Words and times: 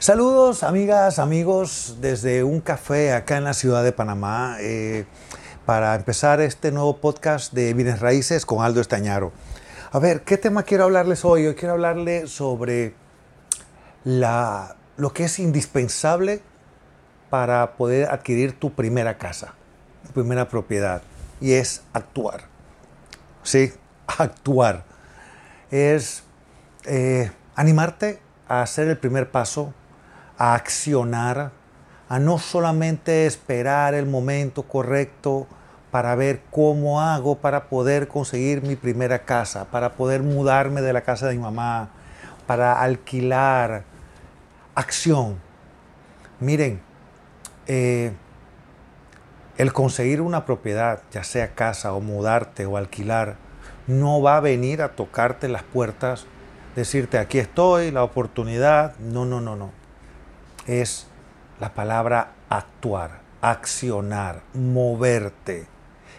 Saludos 0.00 0.62
amigas, 0.62 1.18
amigos, 1.18 1.96
desde 2.00 2.44
un 2.44 2.60
café 2.60 3.12
acá 3.12 3.36
en 3.36 3.42
la 3.42 3.52
ciudad 3.52 3.82
de 3.82 3.90
Panamá 3.90 4.56
eh, 4.60 5.06
para 5.66 5.96
empezar 5.96 6.40
este 6.40 6.70
nuevo 6.70 6.98
podcast 6.98 7.52
de 7.52 7.74
Bienes 7.74 7.98
Raíces 7.98 8.46
con 8.46 8.64
Aldo 8.64 8.80
Estañaro. 8.80 9.32
A 9.90 9.98
ver, 9.98 10.22
¿qué 10.22 10.38
tema 10.38 10.62
quiero 10.62 10.84
hablarles 10.84 11.24
hoy? 11.24 11.48
Hoy 11.48 11.56
quiero 11.56 11.74
hablarles 11.74 12.30
sobre 12.30 12.94
la, 14.04 14.76
lo 14.96 15.12
que 15.12 15.24
es 15.24 15.40
indispensable 15.40 16.42
para 17.28 17.72
poder 17.72 18.08
adquirir 18.08 18.56
tu 18.56 18.72
primera 18.72 19.18
casa, 19.18 19.54
tu 20.06 20.12
primera 20.12 20.48
propiedad, 20.48 21.02
y 21.40 21.54
es 21.54 21.82
actuar. 21.92 22.42
Sí, 23.42 23.72
actuar. 24.06 24.84
Es 25.72 26.22
eh, 26.84 27.32
animarte 27.56 28.20
a 28.46 28.62
hacer 28.62 28.86
el 28.86 28.96
primer 28.96 29.32
paso, 29.32 29.74
a 30.38 30.54
accionar, 30.54 31.50
a 32.08 32.18
no 32.18 32.38
solamente 32.38 33.26
esperar 33.26 33.92
el 33.94 34.06
momento 34.06 34.62
correcto 34.62 35.46
para 35.90 36.14
ver 36.14 36.40
cómo 36.50 37.00
hago 37.00 37.36
para 37.38 37.68
poder 37.68 38.08
conseguir 38.08 38.62
mi 38.62 38.76
primera 38.76 39.20
casa, 39.20 39.66
para 39.66 39.94
poder 39.94 40.22
mudarme 40.22 40.80
de 40.80 40.92
la 40.92 41.02
casa 41.02 41.26
de 41.26 41.34
mi 41.34 41.42
mamá, 41.42 41.90
para 42.46 42.80
alquilar. 42.80 43.84
Acción. 44.74 45.38
Miren, 46.40 46.80
eh, 47.66 48.12
el 49.56 49.72
conseguir 49.72 50.20
una 50.20 50.46
propiedad, 50.46 51.02
ya 51.10 51.24
sea 51.24 51.54
casa 51.54 51.92
o 51.92 52.00
mudarte 52.00 52.64
o 52.64 52.76
alquilar, 52.76 53.36
no 53.88 54.22
va 54.22 54.36
a 54.36 54.40
venir 54.40 54.82
a 54.82 54.90
tocarte 54.90 55.48
las 55.48 55.64
puertas 55.64 56.26
decirte 56.78 57.18
aquí 57.18 57.38
estoy, 57.38 57.90
la 57.90 58.04
oportunidad. 58.04 58.96
No, 58.98 59.24
no, 59.24 59.40
no, 59.40 59.56
no. 59.56 59.72
Es 60.68 61.08
la 61.58 61.74
palabra 61.74 62.34
actuar, 62.48 63.22
accionar, 63.40 64.42
moverte. 64.54 65.66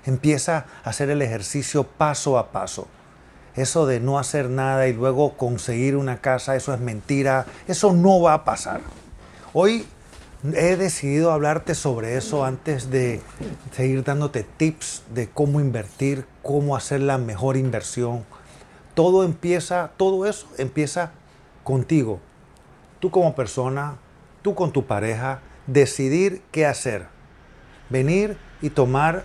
Empieza 0.05 0.65
a 0.83 0.89
hacer 0.89 1.09
el 1.09 1.21
ejercicio 1.21 1.85
paso 1.85 2.37
a 2.37 2.51
paso. 2.51 2.89
Eso 3.55 3.85
de 3.85 4.01
no 4.01 4.19
hacer 4.19 4.49
nada 4.49 4.89
y 4.89 4.93
luego 4.93 5.37
conseguir 5.37 5.95
una 5.95 6.19
casa, 6.19 6.57
eso 6.57 6.73
es 6.73 6.81
mentira. 6.81 7.45
Eso 7.65 7.93
no 7.93 8.19
va 8.19 8.33
a 8.33 8.43
pasar. 8.43 8.81
Hoy 9.53 9.85
he 10.53 10.75
decidido 10.75 11.31
hablarte 11.31 11.73
sobre 11.73 12.17
eso 12.17 12.43
antes 12.43 12.91
de 12.91 13.21
seguir 13.71 14.03
dándote 14.03 14.43
tips 14.43 15.03
de 15.13 15.29
cómo 15.29 15.61
invertir, 15.61 16.25
cómo 16.43 16.75
hacer 16.75 16.99
la 16.99 17.17
mejor 17.17 17.55
inversión 17.55 18.25
todo 18.99 19.23
empieza, 19.23 19.91
todo 19.95 20.25
eso 20.25 20.45
empieza 20.57 21.11
contigo. 21.63 22.19
Tú 22.99 23.09
como 23.11 23.33
persona, 23.33 23.95
tú 24.41 24.55
con 24.55 24.71
tu 24.71 24.85
pareja, 24.85 25.39
decidir 25.67 26.41
qué 26.51 26.65
hacer. 26.65 27.07
Venir 27.89 28.37
y 28.61 28.69
tomar 28.69 29.23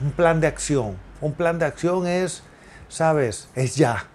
un 0.00 0.12
plan 0.12 0.40
de 0.40 0.46
acción. 0.46 0.96
Un 1.20 1.32
plan 1.32 1.58
de 1.58 1.66
acción 1.66 2.06
es, 2.06 2.42
sabes, 2.88 3.48
es 3.54 3.76
ya. 3.76 4.06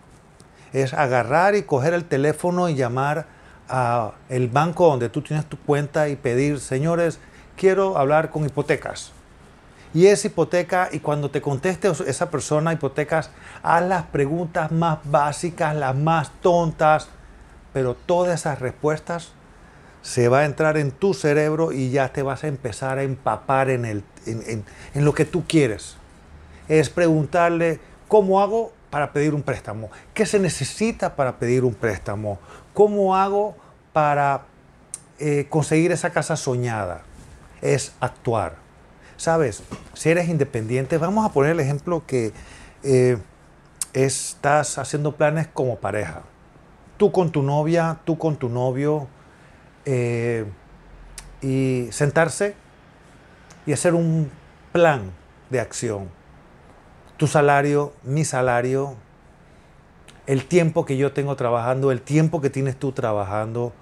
Es 0.73 0.93
agarrar 0.93 1.55
y 1.55 1.63
coger 1.63 1.93
el 1.93 2.05
teléfono 2.05 2.69
y 2.69 2.75
llamar 2.75 3.25
a 3.67 4.13
el 4.29 4.47
banco 4.47 4.87
donde 4.87 5.09
tú 5.09 5.21
tienes 5.21 5.45
tu 5.45 5.57
cuenta 5.57 6.09
y 6.09 6.15
pedir, 6.15 6.59
señores, 6.59 7.19
quiero 7.55 7.97
hablar 7.97 8.29
con 8.29 8.45
hipotecas 8.45 9.13
y 9.93 10.07
esa 10.07 10.27
hipoteca, 10.27 10.89
y 10.91 10.99
cuando 10.99 11.29
te 11.29 11.41
conteste 11.41 11.91
esa 12.07 12.29
persona 12.29 12.71
hipotecas, 12.71 13.29
haz 13.61 13.83
las 13.83 14.03
preguntas 14.05 14.71
más 14.71 14.99
básicas, 15.03 15.75
las 15.75 15.95
más 15.95 16.31
tontas, 16.41 17.09
pero 17.73 17.93
todas 17.93 18.39
esas 18.39 18.59
respuestas 18.59 19.33
se 20.01 20.27
va 20.27 20.39
a 20.39 20.45
entrar 20.45 20.77
en 20.77 20.91
tu 20.91 21.13
cerebro 21.13 21.71
y 21.71 21.91
ya 21.91 22.11
te 22.11 22.23
vas 22.23 22.43
a 22.43 22.47
empezar 22.47 22.97
a 22.97 23.03
empapar 23.03 23.69
en, 23.69 23.85
el, 23.85 24.03
en, 24.25 24.65
lo 24.95 25.13
que 25.13 25.25
tú 25.25 25.43
quieres. 25.47 25.95
Es 26.67 26.89
preguntarle, 26.89 27.79
¿cómo 28.07 28.41
hago 28.41 28.73
para 28.89 29.13
pedir 29.13 29.33
un 29.33 29.43
préstamo? 29.43 29.89
¿Qué 30.13 30.25
se 30.25 30.39
necesita 30.39 31.15
para 31.15 31.37
pedir 31.37 31.63
un 31.63 31.73
préstamo? 31.73 32.39
¿Cómo 32.73 33.15
hago 33.15 33.55
para 33.93 34.41
eh, 35.19 35.45
conseguir 35.49 35.91
esa 35.91 36.09
casa 36.09 36.35
soñada? 36.35 37.01
Es 37.61 37.93
actuar. 37.99 38.55
Sabes, 39.17 39.61
si 39.93 40.09
eres 40.09 40.29
independiente, 40.29 40.97
vamos 40.97 41.25
a 41.25 41.31
poner 41.31 41.51
el 41.51 41.59
ejemplo 41.59 42.03
que 42.07 42.33
eh, 42.81 43.17
estás 43.93 44.79
haciendo 44.79 45.15
planes 45.15 45.47
como 45.47 45.75
pareja. 45.75 46.23
Tú 46.97 47.11
con 47.11 47.31
tu 47.31 47.43
novia, 47.43 47.99
tú 48.03 48.17
con 48.17 48.37
tu 48.37 48.49
novio, 48.49 49.07
eh, 49.85 50.45
y 51.41 51.87
sentarse 51.91 52.55
y 53.65 53.73
hacer 53.73 53.93
un 53.93 54.29
plan 54.71 55.11
de 55.49 55.59
acción. 55.59 56.09
Tu 57.17 57.27
salario, 57.27 57.93
mi 58.03 58.25
salario, 58.25 58.95
el 60.25 60.45
tiempo 60.45 60.85
que 60.85 60.97
yo 60.97 61.11
tengo 61.13 61.35
trabajando, 61.35 61.91
el 61.91 62.01
tiempo 62.01 62.41
que 62.41 62.49
tienes 62.49 62.77
tú 62.77 62.91
trabajando, 62.91 63.73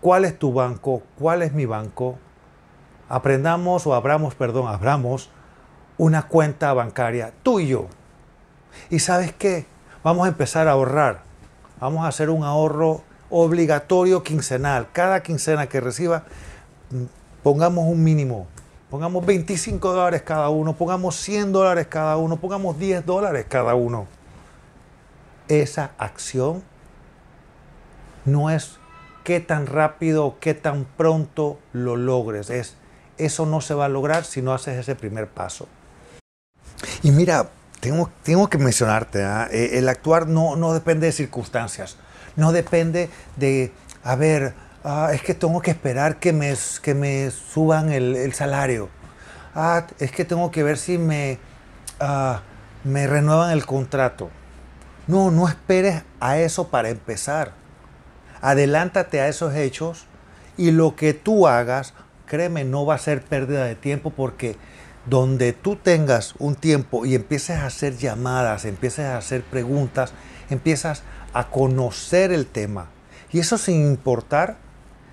cuál 0.00 0.24
es 0.24 0.38
tu 0.38 0.52
banco, 0.52 1.02
cuál 1.18 1.42
es 1.42 1.52
mi 1.52 1.66
banco, 1.66 2.18
aprendamos 3.08 3.86
o 3.86 3.94
abramos, 3.94 4.34
perdón, 4.34 4.68
abramos 4.68 5.30
una 5.98 6.28
cuenta 6.28 6.72
bancaria, 6.72 7.32
tú 7.42 7.60
y 7.60 7.68
yo. 7.68 7.86
Y 8.90 8.98
sabes 9.00 9.32
qué? 9.32 9.66
Vamos 10.02 10.24
a 10.26 10.28
empezar 10.28 10.66
a 10.66 10.72
ahorrar. 10.72 11.22
Vamos 11.78 12.04
a 12.04 12.08
hacer 12.08 12.30
un 12.30 12.42
ahorro 12.42 13.02
obligatorio 13.32 14.22
quincenal. 14.22 14.88
Cada 14.92 15.22
quincena 15.22 15.68
que 15.68 15.80
reciba, 15.80 16.24
pongamos 17.42 17.86
un 17.86 18.04
mínimo. 18.04 18.46
Pongamos 18.90 19.24
25 19.24 19.92
dólares 19.92 20.22
cada 20.22 20.50
uno, 20.50 20.76
pongamos 20.76 21.16
100 21.16 21.50
dólares 21.50 21.86
cada 21.88 22.18
uno, 22.18 22.36
pongamos 22.36 22.78
10 22.78 23.06
dólares 23.06 23.46
cada 23.48 23.74
uno. 23.74 24.06
Esa 25.48 25.92
acción 25.96 26.62
no 28.26 28.50
es 28.50 28.78
qué 29.24 29.40
tan 29.40 29.66
rápido 29.66 30.36
qué 30.40 30.52
tan 30.52 30.84
pronto 30.84 31.58
lo 31.72 31.96
logres, 31.96 32.50
es 32.50 32.76
eso 33.18 33.46
no 33.46 33.60
se 33.60 33.74
va 33.74 33.86
a 33.86 33.88
lograr 33.88 34.24
si 34.24 34.42
no 34.42 34.52
haces 34.52 34.78
ese 34.78 34.94
primer 34.94 35.28
paso. 35.28 35.68
Y 37.02 37.12
mira, 37.12 37.50
tengo, 37.80 38.10
tengo 38.22 38.48
que 38.48 38.58
mencionarte, 38.58 39.22
¿ah? 39.22 39.48
eh, 39.50 39.78
el 39.78 39.88
actuar 39.88 40.26
no, 40.26 40.56
no 40.56 40.74
depende 40.74 41.06
de 41.06 41.12
circunstancias, 41.12 41.96
no 42.36 42.52
depende 42.52 43.10
de, 43.36 43.72
a 44.04 44.16
ver, 44.16 44.54
ah, 44.84 45.10
es 45.12 45.22
que 45.22 45.34
tengo 45.34 45.60
que 45.60 45.70
esperar 45.70 46.18
que 46.18 46.32
me, 46.32 46.54
que 46.82 46.94
me 46.94 47.30
suban 47.30 47.90
el, 47.90 48.32
salario, 48.34 48.88
ah, 49.54 49.86
es 49.98 50.12
que 50.12 50.24
tengo 50.24 50.50
que 50.50 50.62
ver 50.62 50.78
si 50.78 50.98
me, 50.98 51.38
me 52.84 53.06
renuevan 53.06 53.50
el 53.50 53.66
contrato. 53.66 54.30
No, 55.06 55.30
no 55.30 55.48
esperes 55.48 56.02
a 56.20 56.38
eso 56.38 56.68
para 56.68 56.88
empezar. 56.88 57.52
Adelántate 58.40 59.20
a 59.20 59.28
esos 59.28 59.54
hechos 59.54 60.06
y 60.56 60.70
lo 60.70 60.94
que 60.96 61.12
tú 61.12 61.48
hagas 61.48 61.94
créeme, 62.32 62.64
no 62.64 62.86
va 62.86 62.94
a 62.94 62.98
ser 62.98 63.20
pérdida 63.20 63.66
de 63.66 63.74
tiempo 63.74 64.08
porque 64.08 64.56
donde 65.04 65.52
tú 65.52 65.76
tengas 65.76 66.34
un 66.38 66.54
tiempo 66.54 67.04
y 67.04 67.14
empieces 67.14 67.58
a 67.58 67.66
hacer 67.66 67.98
llamadas, 67.98 68.64
empieces 68.64 69.04
a 69.04 69.18
hacer 69.18 69.42
preguntas, 69.42 70.14
empiezas 70.48 71.02
a 71.32 71.48
conocer 71.48 72.32
el 72.32 72.46
tema. 72.46 72.88
Y 73.32 73.38
eso 73.38 73.58
sin 73.58 73.86
importar 73.86 74.56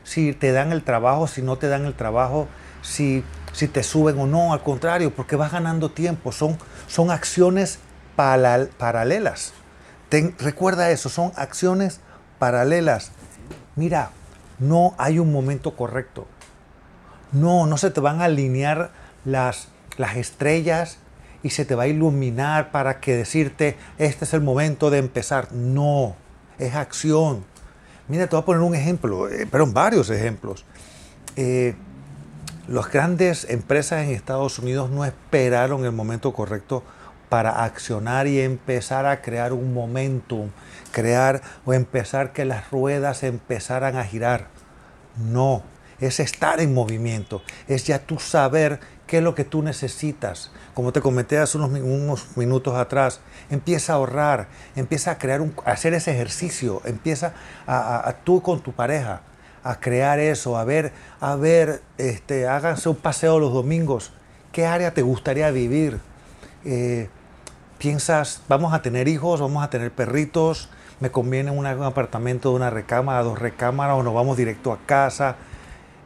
si 0.03 0.33
te 0.33 0.51
dan 0.51 0.71
el 0.71 0.83
trabajo, 0.83 1.27
si 1.27 1.41
no 1.41 1.57
te 1.57 1.67
dan 1.67 1.85
el 1.85 1.93
trabajo, 1.93 2.47
si, 2.81 3.23
si 3.53 3.67
te 3.67 3.83
suben 3.83 4.19
o 4.19 4.27
no, 4.27 4.53
al 4.53 4.63
contrario, 4.63 5.13
porque 5.13 5.35
vas 5.35 5.51
ganando 5.51 5.91
tiempo. 5.91 6.31
Son, 6.31 6.57
son 6.87 7.11
acciones 7.11 7.79
paralelas. 8.15 9.53
recuerda 10.39 10.91
eso, 10.91 11.09
son 11.09 11.31
acciones 11.35 12.01
paralelas. 12.39 13.11
Mira, 13.75 14.11
no 14.57 14.95
hay 14.97 15.19
un 15.19 15.31
momento 15.31 15.75
correcto. 15.75 16.27
No, 17.31 17.67
no 17.67 17.77
se 17.77 17.91
te 17.91 18.01
van 18.01 18.21
a 18.21 18.25
alinear 18.25 18.91
las, 19.23 19.67
las 19.97 20.17
estrellas 20.17 20.97
y 21.43 21.51
se 21.51 21.65
te 21.65 21.75
va 21.75 21.83
a 21.83 21.87
iluminar 21.87 22.71
para 22.71 22.99
que 22.99 23.15
decirte, 23.15 23.77
este 23.97 24.25
es 24.25 24.33
el 24.33 24.41
momento 24.41 24.89
de 24.89 24.97
empezar. 24.97 25.51
No, 25.53 26.15
es 26.57 26.75
acción. 26.75 27.45
Mira, 28.07 28.27
te 28.27 28.35
voy 28.35 28.43
a 28.43 28.45
poner 28.45 28.61
un 28.61 28.75
ejemplo, 28.75 29.29
eh, 29.29 29.47
pero 29.49 29.67
varios 29.67 30.09
ejemplos. 30.09 30.65
Eh, 31.35 31.75
las 32.67 32.91
grandes 32.91 33.47
empresas 33.49 34.03
en 34.03 34.11
Estados 34.11 34.59
Unidos 34.59 34.89
no 34.89 35.05
esperaron 35.05 35.85
el 35.85 35.91
momento 35.91 36.33
correcto 36.33 36.83
para 37.29 37.63
accionar 37.63 38.27
y 38.27 38.39
empezar 38.41 39.05
a 39.05 39.21
crear 39.21 39.53
un 39.53 39.73
momentum, 39.73 40.49
crear 40.91 41.41
o 41.65 41.73
empezar 41.73 42.33
que 42.33 42.45
las 42.45 42.69
ruedas 42.71 43.23
empezaran 43.23 43.95
a 43.95 44.03
girar. 44.03 44.47
No, 45.17 45.63
es 45.99 46.19
estar 46.19 46.59
en 46.59 46.73
movimiento, 46.73 47.41
es 47.67 47.85
ya 47.85 47.99
tú 47.99 48.19
saber 48.19 48.79
qué 49.09 49.17
es 49.17 49.23
lo 49.23 49.33
que 49.33 49.43
tú 49.43 49.63
necesitas. 49.63 50.51
Como 50.75 50.93
te 50.93 51.01
comenté 51.01 51.39
hace 51.39 51.57
unos, 51.57 52.37
minutos 52.37 52.75
atrás, 52.75 53.21
empieza 53.49 53.93
a 53.93 53.95
ahorrar, 53.95 54.47
empieza 54.75 55.09
a 55.09 55.17
crear 55.17 55.41
un, 55.41 55.51
hacer 55.65 55.95
ese 55.95 56.11
ejercicio, 56.11 56.83
empieza 56.85 57.33
a, 57.65 58.13
tú 58.23 58.43
con 58.43 58.61
tu 58.61 58.71
pareja 58.71 59.21
a 59.63 59.79
crear 59.79 60.19
eso, 60.19 60.57
a 60.57 60.63
ver, 60.63 60.93
a 61.19 61.35
ver, 61.35 61.81
este, 61.97 62.47
háganse 62.47 62.87
un 62.87 62.97
paseo 62.97 63.39
los 63.39 63.51
domingos. 63.51 64.13
¿Qué 64.51 64.67
área 64.67 64.93
te 64.93 65.01
gustaría 65.01 65.49
vivir? 65.49 65.99
Eh, 66.63 67.09
piensas, 67.79 68.43
vamos 68.47 68.73
a 68.73 68.83
tener 68.83 69.07
hijos, 69.07 69.41
vamos 69.41 69.63
a 69.63 69.71
tener 69.71 69.91
perritos, 69.91 70.69
me 70.99 71.09
conviene 71.09 71.49
un 71.49 71.65
apartamento 71.65 72.51
de 72.51 72.57
una 72.57 72.69
recámara, 72.69 73.23
dos 73.23 73.39
recámaras, 73.39 73.97
o 73.97 74.03
nos 74.03 74.13
vamos 74.13 74.37
directo 74.37 74.71
a 74.71 74.77
casa. 74.85 75.35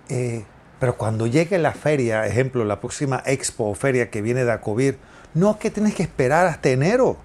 Eh, 0.08 0.46
pero 0.84 0.98
cuando 0.98 1.28
llegue 1.28 1.60
la 1.60 1.72
feria, 1.72 2.28
ejemplo, 2.28 2.66
la 2.66 2.82
próxima 2.82 3.24
expo 3.26 3.70
o 3.70 3.74
feria 3.74 4.10
que 4.12 4.22
viene 4.22 4.44
de 4.44 4.52
Acovir, 4.52 5.00
no 5.34 5.52
es 5.52 5.56
que 5.56 5.72
tienes 5.72 5.96
que 5.96 6.04
esperar 6.04 6.46
hasta 6.46 6.72
enero. 6.72 7.16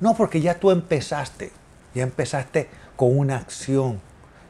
No, 0.00 0.16
porque 0.16 0.40
ya 0.40 0.58
tú 0.58 0.72
empezaste. 0.72 1.52
Ya 1.94 2.02
empezaste 2.02 2.68
con 2.96 3.16
una 3.16 3.36
acción. 3.36 4.00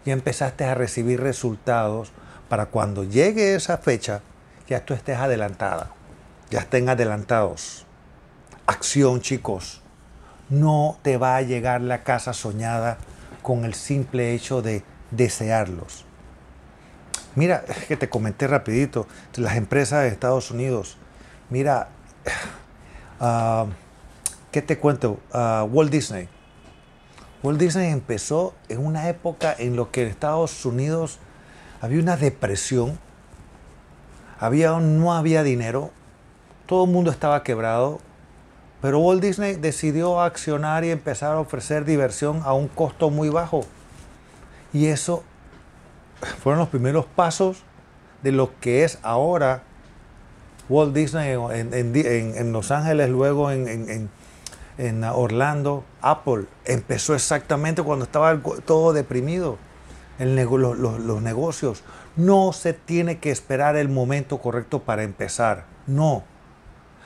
Ya 0.07 0.15
empezaste 0.15 0.65
a 0.65 0.75
recibir 0.75 1.21
resultados 1.21 2.13
para 2.49 2.65
cuando 2.65 3.05
llegue 3.05 3.55
esa 3.55 3.77
fecha, 3.77 4.23
ya 4.67 4.83
tú 4.87 4.95
estés 4.95 5.19
adelantada. 5.19 5.91
Ya 6.49 6.61
estén 6.61 6.89
adelantados. 6.89 7.85
Acción, 8.65 9.21
chicos. 9.21 9.83
No 10.49 10.99
te 11.03 11.19
va 11.19 11.37
a 11.37 11.43
llegar 11.43 11.83
la 11.83 12.05
casa 12.05 12.33
soñada 12.33 12.97
con 13.43 13.67
el 13.67 13.75
simple 13.75 14.33
hecho 14.33 14.63
de 14.63 14.83
desearlos. 15.11 16.06
Mira, 17.37 17.65
es 17.69 17.85
que 17.85 17.99
te 17.99 18.09
comenté 18.09 18.47
rapidito, 18.47 19.07
las 19.37 19.57
empresas 19.57 20.03
de 20.03 20.09
Estados 20.09 20.51
Unidos. 20.51 20.97
Mira, 21.51 21.91
uh, 23.21 23.67
¿qué 24.51 24.63
te 24.63 24.79
cuento? 24.79 25.21
Uh, 25.35 25.65
Walt 25.65 25.93
Disney. 25.93 26.31
Walt 27.43 27.61
Disney 27.61 27.93
empezó 27.93 28.55
en 28.71 28.85
una 28.85 29.11
época 29.11 29.55
en 29.59 29.77
lo 29.77 29.91
que 29.91 30.03
en 30.03 30.09
Estados 30.09 30.65
Unidos 30.65 31.19
había 31.83 32.01
una 32.01 32.17
depresión, 32.17 32.99
había, 34.41 34.73
no 34.81 35.13
había 35.13 35.43
dinero, 35.43 35.91
todo 36.65 36.87
el 36.87 36.91
mundo 36.91 37.11
estaba 37.11 37.43
quebrado, 37.43 38.01
pero 38.81 38.99
Walt 39.01 39.23
Disney 39.23 39.57
decidió 39.57 40.23
accionar 40.23 40.87
y 40.87 40.91
empezar 40.91 41.35
a 41.35 41.41
ofrecer 41.41 41.85
diversión 41.85 42.41
a 42.47 42.55
un 42.55 42.69
costo 42.69 43.11
muy 43.11 43.29
bajo. 43.29 43.61
Y 44.73 44.87
eso 44.87 45.23
fueron 46.21 46.61
los 46.61 46.69
primeros 46.69 47.07
pasos 47.07 47.63
de 48.23 48.33
lo 48.33 48.59
que 48.61 48.85
es 48.85 48.99
ahora 49.03 49.63
Walt 50.69 50.95
Disney 50.95 51.37
en, 51.53 52.53
Los 52.53 52.71
Ángeles, 52.71 53.09
luego 53.09 53.51
en, 53.51 54.11
Orlando, 55.05 55.85
Apple. 56.01 56.47
Empezó 56.65 57.15
exactamente 57.15 57.83
cuando 57.83 58.05
estaba 58.05 58.37
todo 58.65 58.93
deprimido, 58.93 59.59
en 60.19 60.35
los, 60.35 60.79
los 60.79 61.23
negocios. 61.23 61.85
No 62.17 62.53
se 62.53 62.73
tiene 62.73 63.19
que 63.19 63.31
esperar 63.31 63.77
el 63.77 63.89
momento 63.89 64.39
correcto 64.39 64.83
para 64.83 65.03
empezar. 65.03 65.67
No. 65.87 66.25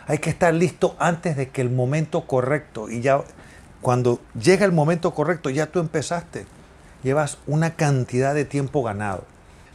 Hay 0.07 0.19
que 0.19 0.31
estar 0.31 0.55
listo 0.55 0.97
antes 0.99 1.37
de 1.37 1.51
que 1.51 1.61
el 1.61 1.71
momento 1.71 2.27
correcto. 2.27 2.89
Y 2.89 3.01
ya 3.01 3.23
cuando 3.83 4.21
llega 4.41 4.65
el 4.65 4.73
momento 4.73 5.13
correcto, 5.13 5.51
ya 5.51 5.67
tú 5.67 5.81
empezaste 5.81 6.47
llevas 7.03 7.39
una 7.47 7.77
cantidad 7.77 8.35
de 8.35 8.45
tiempo 8.45 8.83
ganado. 8.83 9.25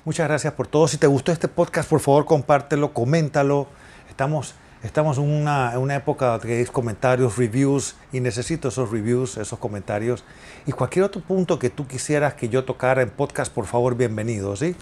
Muchas 0.06 0.27
gracias 0.27 0.54
por 0.54 0.68
todo. 0.68 0.88
Si 0.88 0.98
te 0.98 1.07
gustó 1.07 1.31
este 1.31 1.48
podcast, 1.48 1.89
por 1.89 2.00
favor 2.00 2.25
compártelo, 2.25 2.94
coméntalo. 2.94 3.68
Estamos, 4.10 4.54
estamos 4.83 5.18
en, 5.18 5.24
una, 5.24 5.77
una 5.80 5.95
época 5.95 6.39
que 6.39 6.60
hay 6.60 6.66
comentarios, 6.66 7.38
reviews, 7.38 7.95
y 8.12 8.19
necesito 8.19 8.68
esos 8.68 8.92
reviews, 8.92 9.38
esos 9.38 9.57
comentarios. 9.57 10.24
Y 10.68 10.74
cualquier 10.74 11.06
otro 11.06 11.22
punto 11.22 11.57
que 11.57 11.72
tú 11.72 11.88
quisieras 11.88 12.36
que 12.36 12.50
yo 12.50 12.66
tocara 12.66 13.01
en 13.01 13.10
podcast, 13.10 13.51
por 13.51 13.66
favor, 13.66 13.95
bienvenido. 13.95 14.56
¿sí? 14.56 14.75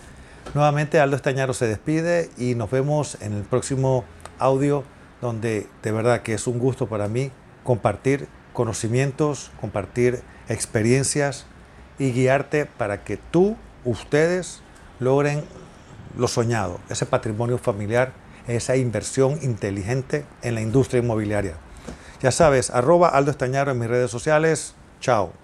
Nuevamente, 0.53 0.99
Aldo 0.99 1.15
Estañaro 1.15 1.53
se 1.53 1.67
despide 1.67 2.29
y 2.37 2.55
nos 2.55 2.69
vemos 2.69 3.17
en 3.21 3.33
el 3.33 3.43
próximo 3.43 4.03
audio, 4.39 4.83
donde 5.21 5.67
de 5.81 5.91
verdad 5.93 6.21
que 6.21 6.33
es 6.33 6.47
un 6.47 6.59
gusto 6.59 6.87
para 6.87 7.07
mí 7.07 7.31
compartir 7.63 8.27
conocimientos, 8.51 9.51
compartir 9.61 10.21
experiencias 10.49 11.45
y 12.03 12.11
guiarte 12.11 12.65
para 12.65 13.05
que 13.05 13.15
tú, 13.15 13.55
ustedes, 13.85 14.59
logren 14.99 15.41
lo 16.17 16.27
soñado, 16.27 16.81
ese 16.89 17.05
patrimonio 17.05 17.57
familiar, 17.57 18.11
esa 18.45 18.75
inversión 18.75 19.39
inteligente 19.41 20.25
en 20.41 20.55
la 20.55 20.61
industria 20.61 21.01
inmobiliaria. 21.01 21.53
Ya 22.21 22.31
sabes, 22.31 22.71
arroba 22.71 23.07
Aldo 23.07 23.31
Estañaro 23.31 23.71
en 23.71 23.79
mis 23.79 23.89
redes 23.89 24.11
sociales. 24.11 24.75
Chao. 24.99 25.42